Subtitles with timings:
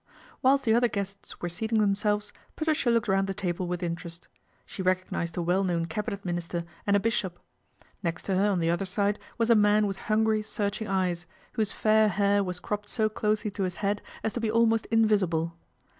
[0.07, 0.11] i
[0.41, 4.27] Whilst the other guests were seating themselves, fatricia looked round the table with interest.
[4.65, 7.37] She fecognised a well known Cabinet Minister and a ishop.
[8.01, 11.71] Next to her on the other side was a man dth hungry, searching eyes, whose
[11.71, 15.51] fair hair was topped so closely to his head as to be almost ivisible.